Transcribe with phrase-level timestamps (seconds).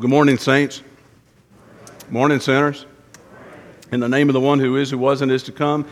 [0.00, 0.82] Well, good morning, saints.
[2.08, 2.86] Morning, sinners.
[3.92, 5.86] In the name of the one who is, who was, and is to come,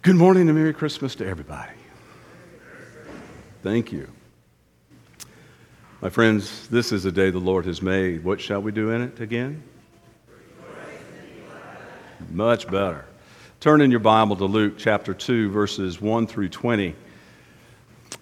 [0.00, 1.74] good morning and Merry Christmas to everybody.
[3.62, 4.10] Thank you.
[6.00, 8.24] My friends, this is a day the Lord has made.
[8.24, 9.62] What shall we do in it again?
[12.30, 13.04] Much better.
[13.60, 16.94] Turn in your Bible to Luke chapter 2, verses 1 through 20.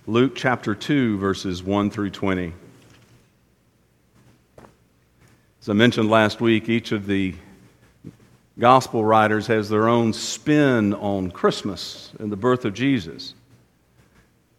[0.08, 2.52] Luke chapter 2, verses 1 through 20.
[5.64, 7.34] As I mentioned last week, each of the
[8.58, 13.32] gospel writers has their own spin on Christmas and the birth of Jesus.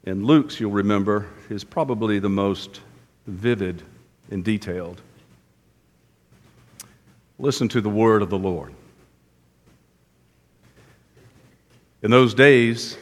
[0.05, 2.81] And Luke's, you'll remember, is probably the most
[3.27, 3.83] vivid
[4.31, 4.99] and detailed.
[7.37, 8.73] Listen to the word of the Lord.
[12.01, 12.97] In those days,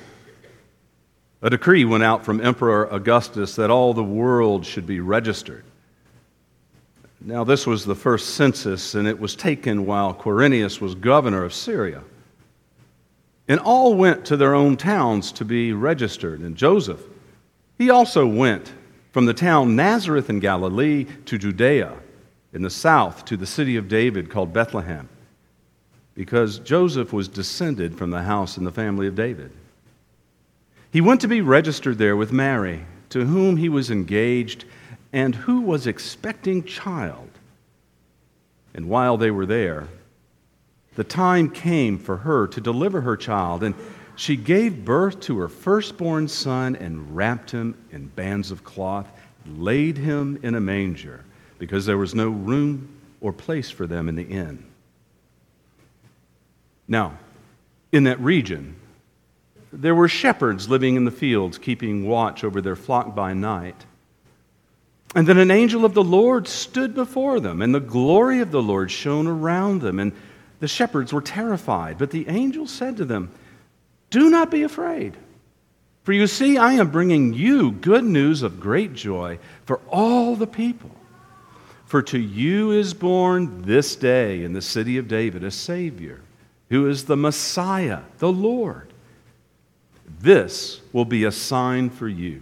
[1.42, 5.64] a decree went out from Emperor Augustus that all the world should be registered.
[7.26, 11.54] Now, this was the first census, and it was taken while Quirinius was governor of
[11.54, 12.04] Syria.
[13.48, 16.42] And all went to their own towns to be registered.
[16.42, 17.02] And Joseph,
[17.78, 18.74] he also went
[19.12, 21.94] from the town Nazareth in Galilee to Judea
[22.52, 25.08] in the south to the city of David called Bethlehem,
[26.16, 29.52] because Joseph was descended from the house and the family of David.
[30.92, 34.66] He went to be registered there with Mary, to whom he was engaged
[35.14, 37.30] and who was expecting child.
[38.74, 39.88] And while they were there,
[40.96, 43.76] the time came for her to deliver her child, and
[44.16, 49.08] she gave birth to her firstborn son and wrapped him in bands of cloth,
[49.46, 51.24] laid him in a manger,
[51.60, 52.90] because there was no room
[53.22, 54.66] or place for them in the inn.
[56.88, 57.18] Now,
[57.92, 58.76] in that region,
[59.72, 63.86] there were shepherds living in the fields, keeping watch over their flock by night.
[65.16, 68.62] And then an angel of the Lord stood before them, and the glory of the
[68.62, 70.12] Lord shone around them, and
[70.60, 71.98] the shepherds were terrified.
[71.98, 73.32] But the angel said to them,
[74.10, 75.16] Do not be afraid.
[76.04, 80.48] For you see, I am bringing you good news of great joy for all the
[80.48, 80.92] people.
[81.86, 86.22] For to you is born this day in the city of David a Savior,
[86.70, 88.92] who is the Messiah, the Lord.
[90.20, 92.42] This will be a sign for you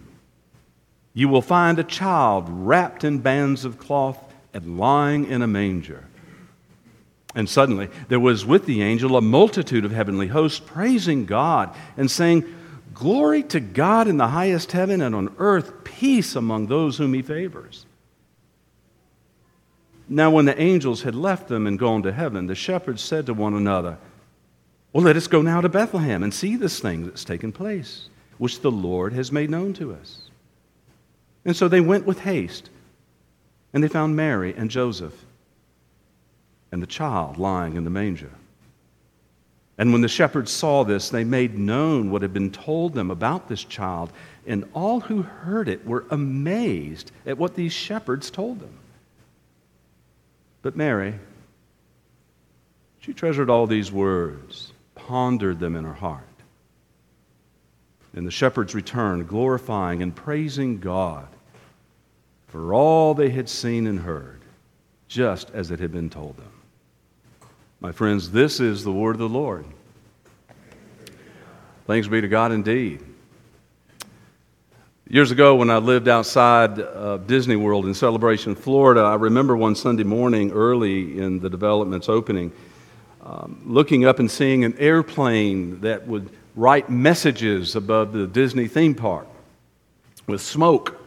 [1.14, 4.18] you will find a child wrapped in bands of cloth
[4.54, 6.06] and lying in a manger.
[7.36, 12.10] And suddenly there was with the angel a multitude of heavenly hosts praising God and
[12.10, 12.44] saying,
[12.94, 17.22] Glory to God in the highest heaven and on earth, peace among those whom he
[17.22, 17.86] favors.
[20.10, 23.34] Now, when the angels had left them and gone to heaven, the shepherds said to
[23.34, 23.98] one another,
[24.92, 28.60] Well, let us go now to Bethlehem and see this thing that's taken place, which
[28.60, 30.31] the Lord has made known to us.
[31.44, 32.70] And so they went with haste,
[33.74, 35.14] and they found Mary and Joseph
[36.72, 38.32] and the child lying in the manger.
[39.78, 43.50] And when the shepherds saw this, they made known what had been told them about
[43.50, 44.12] this child,
[44.46, 48.78] and all who heard it were amazed at what these shepherds told them.
[50.62, 51.16] But Mary,
[53.00, 56.28] she treasured all these words, pondered them in her heart.
[58.14, 61.28] And the shepherds returned, glorifying and praising God
[62.48, 64.42] for all they had seen and heard,
[65.08, 66.52] just as it had been told them.
[67.80, 69.66] My friends, this is the word of the Lord.
[71.88, 73.02] Thanks be to God indeed.
[75.10, 79.76] Years ago, when I lived outside of Disney World in Celebration, Florida, I remember one
[79.76, 82.52] Sunday morning early in the development's opening,
[83.24, 88.96] um, looking up and seeing an airplane that would write messages above the Disney theme
[88.96, 89.28] park
[90.28, 90.98] with smoke.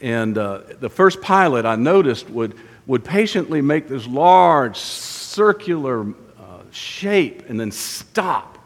[0.00, 2.54] And uh, the first pilot I noticed would,
[2.86, 6.12] would patiently make this large circular uh,
[6.70, 8.58] shape and then stop.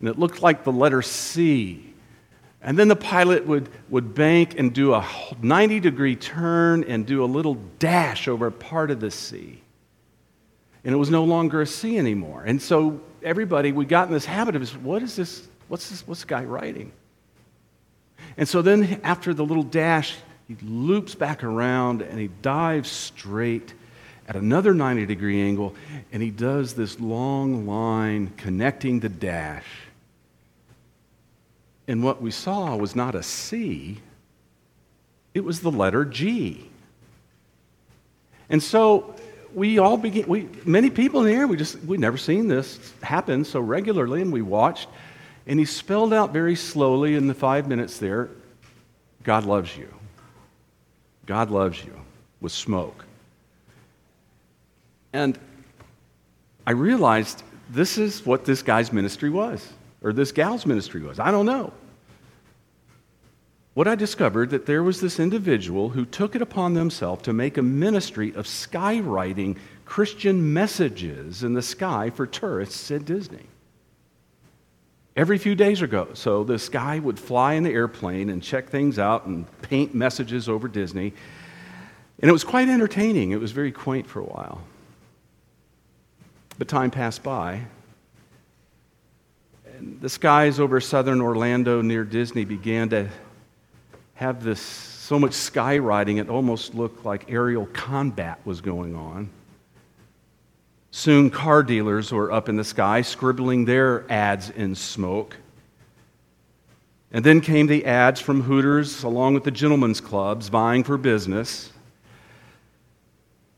[0.00, 1.84] And it looked like the letter C.
[2.60, 5.06] And then the pilot would, would bank and do a
[5.40, 9.62] 90 degree turn and do a little dash over part of the C.
[10.84, 12.44] And it was no longer a C anymore.
[12.44, 15.46] And so everybody, we got in this habit of, what is this?
[15.68, 16.92] What's this, what's this guy writing?
[18.36, 20.16] And so then after the little dash,
[20.46, 23.74] he loops back around and he dives straight
[24.26, 25.74] at another 90 degree angle
[26.12, 29.66] and he does this long line connecting the dash.
[31.86, 34.00] And what we saw was not a C,
[35.34, 36.70] it was the letter G.
[38.50, 39.14] And so
[39.54, 43.44] we all begin, we, many people in air, we just, we'd never seen this happen
[43.44, 44.88] so regularly, and we watched.
[45.46, 48.28] And he spelled out very slowly in the five minutes there
[49.22, 49.92] God loves you.
[51.26, 51.92] God loves you
[52.40, 53.04] with smoke.
[55.12, 55.38] And
[56.66, 59.66] I realized this is what this guy's ministry was,
[60.02, 61.18] or this gal's ministry was.
[61.18, 61.72] I don't know.
[63.78, 67.56] What I discovered that there was this individual who took it upon themselves to make
[67.56, 73.46] a ministry of skywriting Christian messages in the sky for tourists at Disney.
[75.14, 78.98] Every few days ago, so this guy would fly in the airplane and check things
[78.98, 81.12] out and paint messages over Disney.
[82.18, 83.30] And it was quite entertaining.
[83.30, 84.60] It was very quaint for a while.
[86.58, 87.60] But time passed by.
[89.76, 93.08] And the skies over southern Orlando near Disney began to
[94.18, 99.30] have this so much skywriting it almost looked like aerial combat was going on.
[100.90, 105.36] Soon, car dealers were up in the sky scribbling their ads in smoke.
[107.12, 111.70] And then came the ads from Hooters along with the gentlemen's clubs vying for business.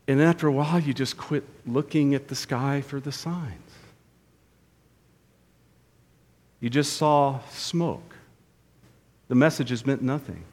[0.07, 3.71] And after a while, you just quit looking at the sky for the signs.
[6.59, 8.15] You just saw smoke.
[9.27, 10.43] The messages meant nothing.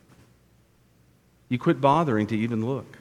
[1.48, 2.98] You quit bothering to even look.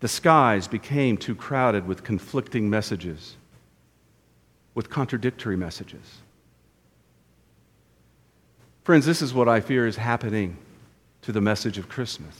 [0.00, 3.36] The skies became too crowded with conflicting messages,
[4.74, 6.20] with contradictory messages.
[8.82, 10.56] Friends, this is what I fear is happening
[11.22, 12.34] to the message of Christmas.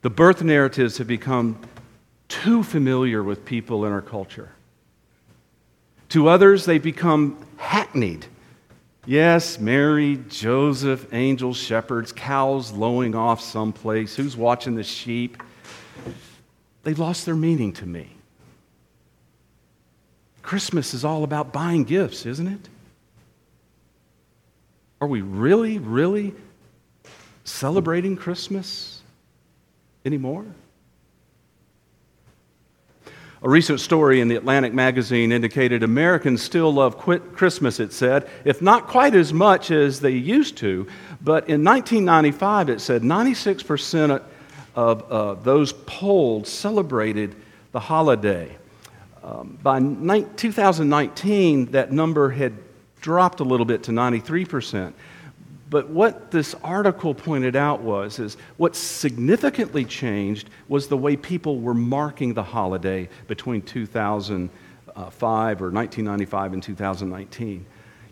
[0.00, 1.60] The birth narratives have become
[2.28, 4.50] too familiar with people in our culture.
[6.08, 8.26] To others, they've become hackneyed.
[9.04, 14.14] Yes, Mary, Joseph, angels, shepherds, cows lowing off someplace.
[14.14, 15.42] Who's watching the sheep?
[16.84, 18.08] They've lost their meaning to me.
[20.42, 22.68] Christmas is all about buying gifts, isn't it?
[25.00, 26.34] Are we really, really
[27.44, 29.02] celebrating Christmas?
[30.04, 30.44] anymore.
[33.44, 38.62] A recent story in the Atlantic magazine indicated Americans still love Christmas, it said, if
[38.62, 40.86] not quite as much as they used to.
[41.20, 44.22] But in 1995, it said 96%
[44.76, 47.34] of uh, those polled celebrated
[47.72, 48.56] the holiday.
[49.24, 52.52] Um, by ni- 2019, that number had
[53.00, 54.92] dropped a little bit to 93%.
[55.72, 61.60] But what this article pointed out was is what significantly changed was the way people
[61.60, 64.50] were marking the holiday between 2005
[65.62, 67.64] or 1995 and 2019.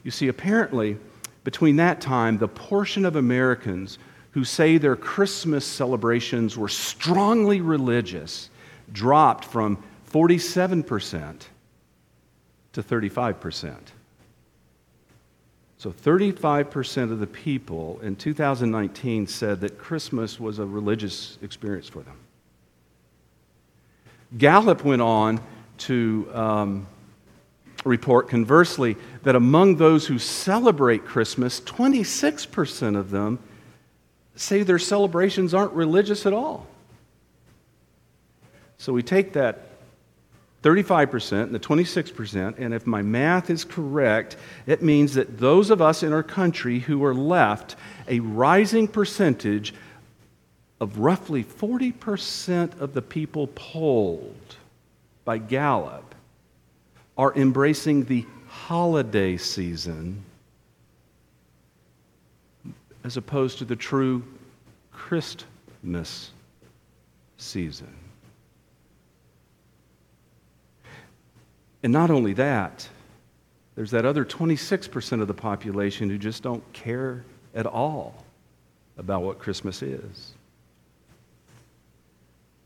[0.03, 0.97] You see, apparently,
[1.45, 3.99] between that time, the portion of Americans
[4.31, 8.49] who say their Christmas celebrations were strongly religious
[8.91, 9.77] dropped from
[10.11, 11.43] 47%
[12.73, 13.77] to 35%.
[15.81, 22.03] So 35% of the people in 2019 said that Christmas was a religious experience for
[22.03, 22.19] them.
[24.37, 25.41] Gallup went on
[25.79, 26.87] to um,
[27.87, 33.39] report, conversely, that among those who celebrate Christmas, 26% of them
[34.35, 36.67] say their celebrations aren't religious at all.
[38.77, 39.70] So we take that
[40.63, 45.81] 35% and the 26%, and if my math is correct, it means that those of
[45.81, 47.77] us in our country who are left
[48.09, 49.73] a rising percentage
[50.81, 54.57] of roughly 40% of the people polled
[55.25, 56.15] by Gallup
[57.17, 60.25] are embracing the holiday season
[63.05, 64.23] as opposed to the true
[64.93, 66.31] Christmas
[67.37, 67.95] season.
[71.83, 72.89] And not only that,
[73.75, 78.25] there's that other 26% of the population who just don't care at all
[78.99, 80.33] about what Christmas is.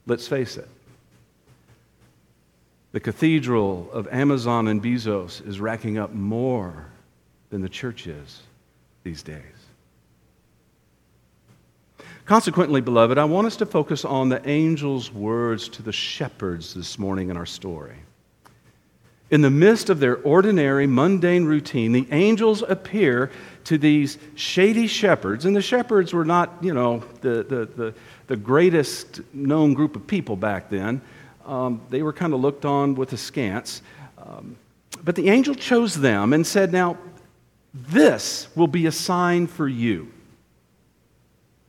[0.07, 0.69] Let's face it.
[2.93, 6.87] The cathedral of Amazon and Bezos is racking up more
[7.51, 8.43] than the church is
[9.03, 9.43] these days.
[12.25, 16.99] Consequently, beloved, I want us to focus on the angel's words to the shepherds this
[16.99, 17.97] morning in our story.
[19.35, 23.33] In the midst of their ordinary, mundane routine, the angels appear
[23.65, 25.45] to these shady shepherds.
[25.45, 27.95] And the shepherds were not, you know, the, the, the,
[28.29, 31.01] the greatest known group of people back then.
[31.45, 33.83] Um, they were kind of looked on with askance.
[34.19, 34.55] Um,
[35.03, 36.97] but the angel chose them and said, Now,
[37.73, 40.13] this will be a sign for you.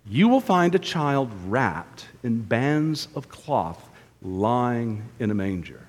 [0.07, 3.89] You will find a child wrapped in bands of cloth
[4.22, 5.84] lying in a manger.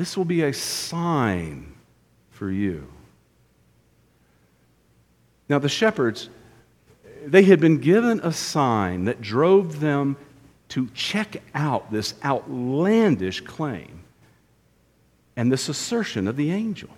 [0.00, 1.74] This will be a sign
[2.30, 2.86] for you.
[5.46, 6.30] Now, the shepherds,
[7.26, 10.16] they had been given a sign that drove them
[10.70, 14.04] to check out this outlandish claim
[15.36, 16.88] and this assertion of the angel.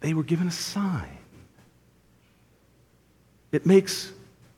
[0.00, 1.18] They were given a sign.
[3.52, 4.12] It makes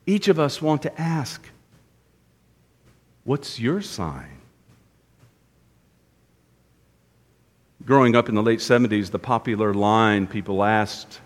[0.05, 1.45] each of us want to ask,
[3.25, 4.36] What's your sign?
[7.87, 11.21] Growing up in the late 70s, the popular line people asked,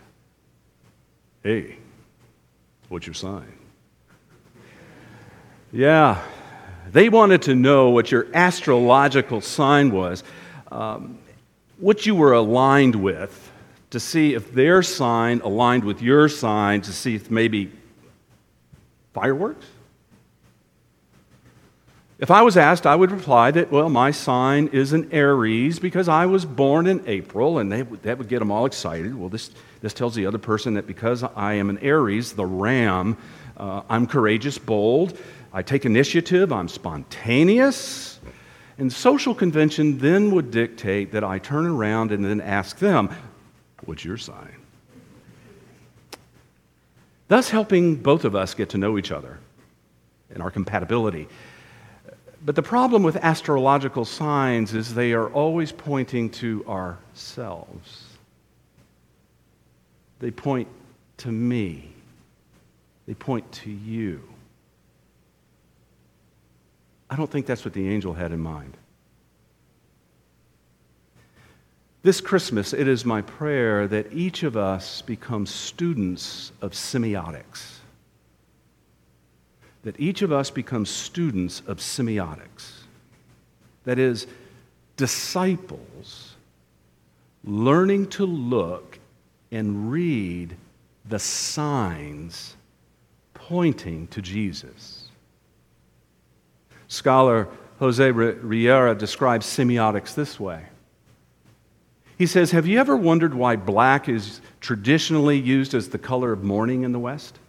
[1.42, 1.78] Hey,
[2.88, 3.52] what's your sign?
[5.72, 6.24] Yeah,
[6.92, 10.24] they wanted to know what your astrological sign was,
[10.72, 11.18] um,
[11.80, 13.52] what you were aligned with,
[13.90, 17.72] to see if their sign aligned with your sign, to see if maybe
[19.16, 19.66] fireworks?
[22.22, 26.08] If I was asked, I would reply that, well, my sign is an Aries because
[26.08, 29.16] I was born in April, and they, that would get them all excited.
[29.16, 29.50] Well, this,
[29.82, 33.18] this tells the other person that because I am an Aries, the ram,
[33.58, 35.18] uh, I'm courageous, bold,
[35.52, 38.20] I take initiative, I'm spontaneous.
[38.78, 43.10] And social convention then would dictate that I turn around and then ask them,
[43.86, 44.58] What's your sign?
[47.30, 49.40] Thus, helping both of us get to know each other
[50.30, 51.28] and our compatibility.
[52.44, 58.06] But the problem with astrological signs is they are always pointing to ourselves.
[60.20, 60.68] They point
[61.18, 61.94] to me.
[63.06, 64.28] They point to you.
[67.10, 68.76] I don't think that's what the angel had in mind.
[72.04, 77.81] This Christmas, it is my prayer that each of us become students of semiotics
[79.84, 82.82] that each of us becomes students of semiotics.
[83.86, 84.28] That is,
[84.96, 86.36] disciples
[87.44, 89.00] learning to look
[89.52, 90.56] and read
[91.10, 92.56] the signs
[93.34, 95.06] pointing to Jesus.
[96.88, 97.48] Scholar
[97.80, 100.66] Jose Riera describes semiotics this way.
[102.18, 106.44] He says, Have you ever wondered why black is traditionally used as the color of
[106.44, 107.40] mourning in the West?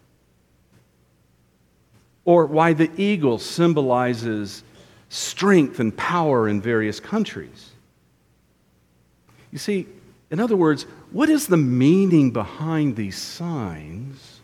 [2.24, 4.62] Or why the eagle symbolizes
[5.08, 7.70] strength and power in various countries.
[9.50, 9.86] You see,
[10.30, 14.40] in other words, what is the meaning behind these signs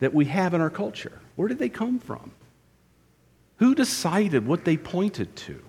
[0.00, 1.18] that we have in our culture?
[1.36, 2.32] Where did they come from?
[3.56, 5.62] Who decided what they pointed to?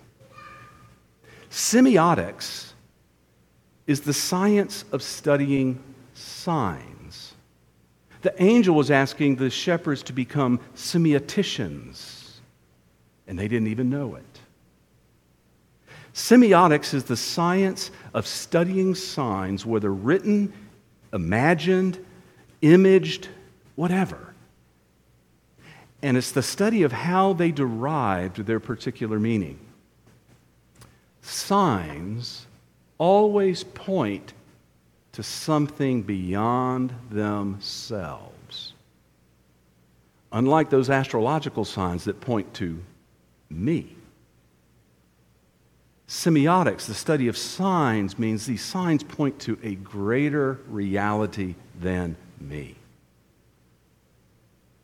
[1.50, 2.74] Semiotics
[3.88, 5.82] is the science of studying
[6.14, 6.99] signs.
[8.22, 12.32] The angel was asking the shepherds to become semioticians,
[13.28, 14.40] and they didn't even know it.
[16.14, 20.52] Semiotics is the science of studying signs, whether written,
[21.14, 22.04] imagined,
[22.62, 23.30] imaged,
[23.76, 24.34] whatever.
[26.02, 29.60] And it's the study of how they derived their particular meaning.
[31.22, 32.48] Signs
[32.98, 34.34] always point
[35.20, 38.72] to something beyond themselves.
[40.32, 42.82] Unlike those astrological signs that point to
[43.50, 43.98] me.
[46.08, 52.76] Semiotics, the study of signs, means these signs point to a greater reality than me.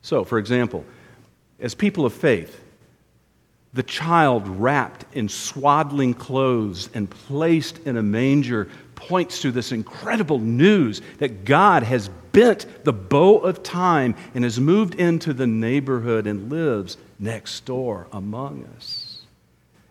[0.01, 0.84] So, for example,
[1.62, 2.60] as people of faith,
[3.72, 10.40] the child wrapped in swaddling clothes and placed in a manger points to this incredible
[10.40, 16.28] news that God has bent the bow of time and has moved into the neighborhood
[16.28, 19.22] and lives next door among us,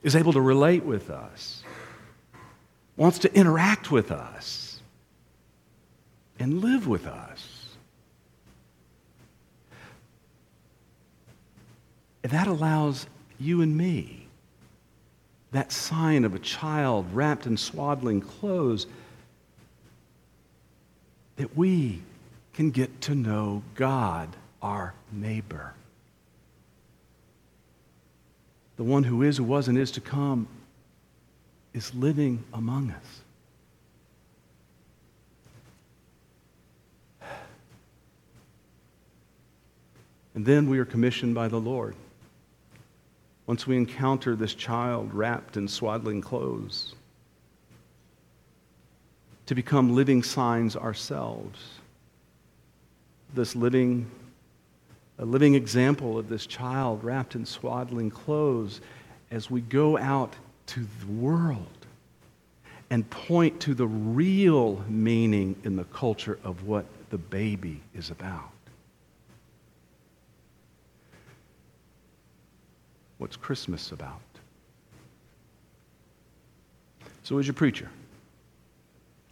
[0.02, 1.62] is able to relate with us,
[2.96, 4.80] wants to interact with us,
[6.38, 7.76] and live with us.
[12.22, 13.06] And that allows
[13.38, 14.23] you and me
[15.54, 18.88] that sign of a child wrapped in swaddling clothes
[21.36, 22.02] that we
[22.54, 24.28] can get to know God,
[24.60, 25.72] our neighbor.
[28.76, 30.48] The one who is, who was, and is to come
[31.72, 33.20] is living among us.
[40.34, 41.94] And then we are commissioned by the Lord.
[43.46, 46.94] Once we encounter this child wrapped in swaddling clothes,
[49.46, 51.58] to become living signs ourselves.
[53.34, 54.10] This living,
[55.18, 58.80] a living example of this child wrapped in swaddling clothes
[59.30, 60.34] as we go out
[60.66, 61.68] to the world
[62.90, 68.50] and point to the real meaning in the culture of what the baby is about.
[73.24, 74.20] What's Christmas about?
[77.22, 77.88] So, as your preacher,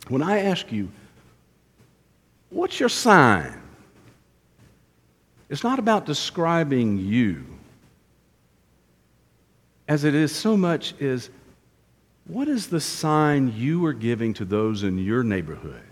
[0.09, 0.91] when I ask you,
[2.49, 3.61] what's your sign?
[5.51, 7.45] It's not about describing you
[9.87, 11.29] as it is so much is
[12.25, 15.85] what is the sign you are giving to those in your neighborhood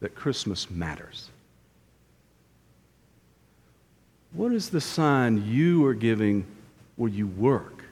[0.00, 1.30] that Christmas matters?
[4.34, 6.44] What is the sign you are giving
[6.96, 7.84] where you work,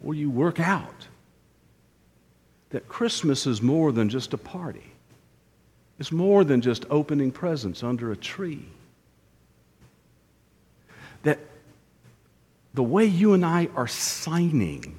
[0.00, 1.06] where you work out?
[2.70, 4.92] That Christmas is more than just a party.
[5.98, 8.64] It's more than just opening presents under a tree.
[11.22, 11.38] That
[12.74, 14.98] the way you and I are signing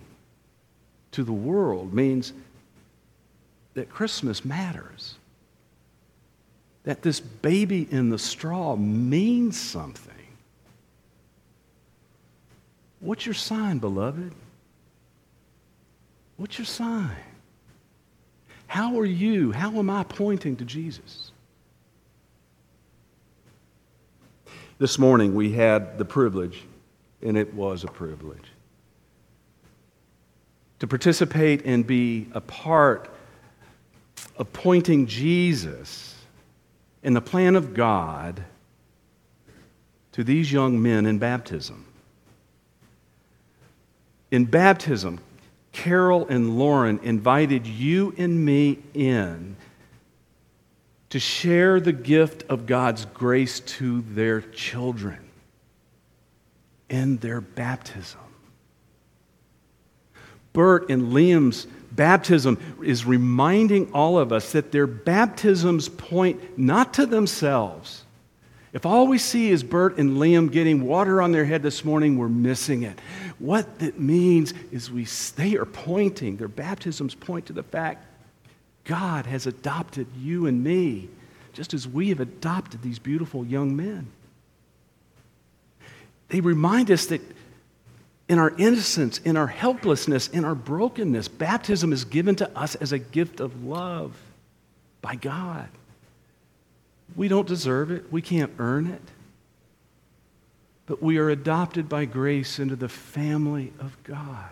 [1.11, 2.33] to the world means
[3.75, 5.15] that Christmas matters.
[6.83, 10.20] That this baby in the straw means something.
[13.01, 14.31] What's your sign, beloved?
[16.37, 17.15] What's your sign?
[18.67, 19.51] How are you?
[19.51, 21.31] How am I pointing to Jesus?
[24.77, 26.63] This morning we had the privilege,
[27.21, 28.45] and it was a privilege,
[30.79, 33.09] to participate and be a part
[34.37, 36.15] of pointing Jesus
[37.03, 38.43] in the plan of God
[40.11, 41.85] to these young men in baptism.
[44.31, 45.19] In baptism,
[45.73, 49.57] Carol and Lauren invited you and me in
[51.09, 55.19] to share the gift of God's grace to their children
[56.89, 58.19] in their baptism.
[60.53, 67.05] Bert and Liam's baptism is reminding all of us that their baptisms point not to
[67.05, 68.05] themselves.
[68.73, 72.17] If all we see is Bert and Liam getting water on their head this morning,
[72.17, 72.97] we're missing it.
[73.37, 75.05] What it means is we,
[75.35, 78.05] they are pointing, their baptisms point to the fact
[78.85, 81.09] God has adopted you and me,
[81.53, 84.07] just as we have adopted these beautiful young men.
[86.29, 87.21] They remind us that
[88.29, 92.93] in our innocence, in our helplessness, in our brokenness, baptism is given to us as
[92.93, 94.15] a gift of love
[95.01, 95.67] by God.
[97.15, 99.01] We don't deserve it, we can't earn it.
[100.85, 104.49] But we are adopted by grace into the family of God.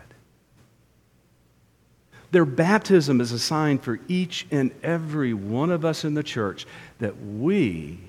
[2.32, 6.68] Their baptism is a sign for each and every one of us in the church
[7.00, 8.00] that we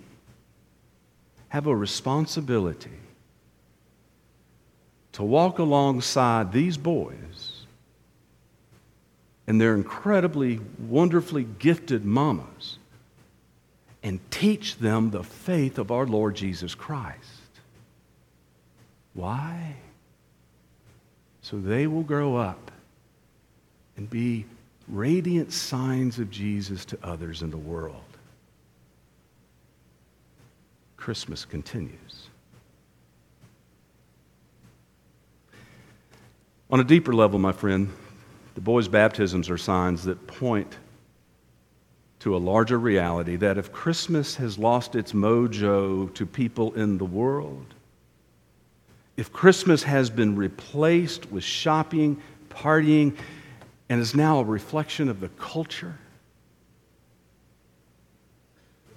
[1.49, 2.91] have a responsibility
[5.13, 7.65] to walk alongside these boys
[9.47, 12.79] and their incredibly, wonderfully gifted mamas
[14.03, 17.19] and teach them the faith of our Lord Jesus Christ.
[19.15, 19.75] Why?
[21.43, 22.71] So they will grow up
[23.97, 24.47] and be
[24.89, 28.03] radiant signs of Jesus to others in the world.
[30.97, 32.29] Christmas continues.
[36.71, 37.91] On a deeper level, my friend,
[38.55, 40.77] the boys' baptisms are signs that point
[42.21, 47.05] to a larger reality that if Christmas has lost its mojo to people in the
[47.05, 47.75] world,
[49.17, 53.17] if Christmas has been replaced with shopping, partying,
[53.89, 55.99] and is now a reflection of the culture,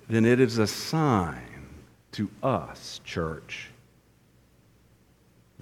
[0.09, 1.67] then it is a sign
[2.12, 3.69] to us, church.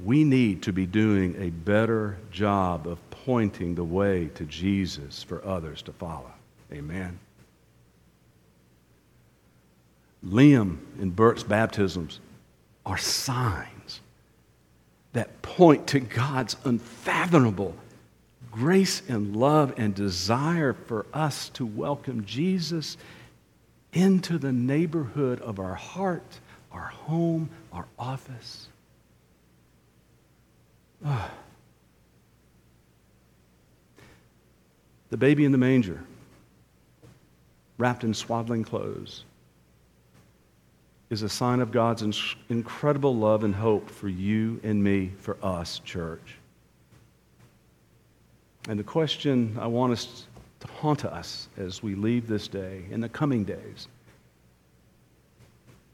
[0.03, 5.45] We need to be doing a better job of pointing the way to Jesus for
[5.45, 6.31] others to follow.
[6.73, 7.19] Amen.
[10.25, 12.19] Liam and Bert's baptisms
[12.85, 14.01] are signs
[15.13, 17.75] that point to God's unfathomable
[18.51, 22.97] grace and love and desire for us to welcome Jesus
[23.93, 26.39] into the neighborhood of our heart,
[26.71, 28.67] our home, our office.
[31.05, 31.31] Oh.
[35.09, 36.03] The baby in the manger,
[37.77, 39.23] wrapped in swaddling clothes
[41.11, 42.01] is a sign of God's
[42.49, 46.37] incredible love and hope for you and me, for us, church.
[48.69, 50.25] And the question I want us
[50.61, 53.89] to haunt us as we leave this day, in the coming days,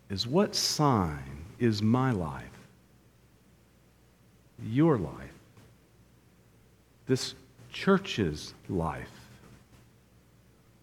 [0.10, 2.44] is what sign is my life,
[4.64, 5.34] your life,
[7.08, 7.34] this
[7.72, 9.10] church's life,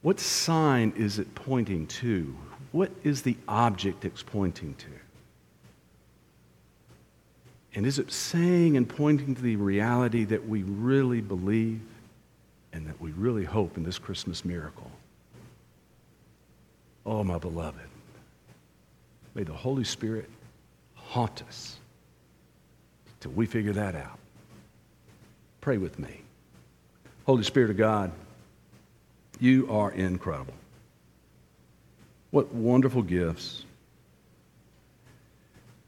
[0.04, 2.36] What sign is it pointing to?
[2.74, 4.86] What is the object it's pointing to?
[7.76, 11.80] And is it saying and pointing to the reality that we really believe
[12.72, 14.90] and that we really hope in this Christmas miracle?
[17.06, 17.78] Oh, my beloved,
[19.36, 20.28] may the Holy Spirit
[20.96, 21.76] haunt us
[23.20, 24.18] till we figure that out.
[25.60, 26.22] Pray with me.
[27.24, 28.10] Holy Spirit of God,
[29.38, 30.54] you are incredible.
[32.34, 33.64] What wonderful gifts.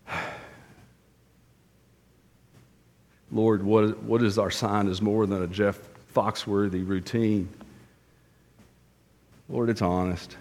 [3.32, 5.76] Lord, what, what is our sign is more than a Jeff
[6.14, 7.48] Foxworthy routine.
[9.48, 10.36] Lord, it's honest.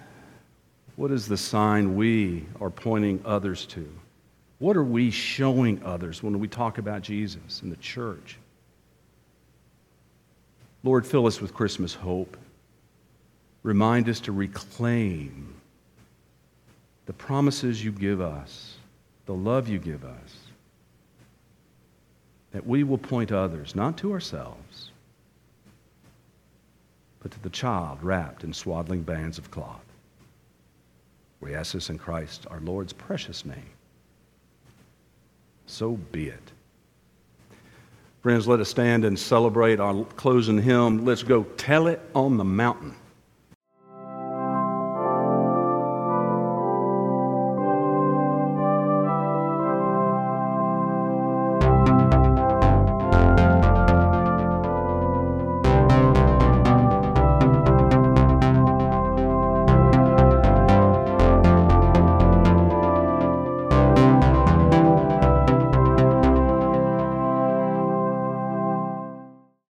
[0.95, 3.91] What is the sign we are pointing others to?
[4.59, 8.37] What are we showing others when we talk about Jesus and the church?
[10.83, 12.37] Lord, fill us with Christmas hope.
[13.63, 15.55] Remind us to reclaim
[17.05, 18.75] the promises you give us,
[19.25, 20.37] the love you give us,
[22.51, 24.91] that we will point others, not to ourselves,
[27.21, 29.81] but to the child wrapped in swaddling bands of cloth.
[31.41, 33.69] We ask this in Christ, our Lord's precious name.
[35.67, 36.51] So be it.
[38.21, 41.05] Friends, let us stand and celebrate our closing hymn.
[41.05, 42.95] Let's go tell it on the mountain.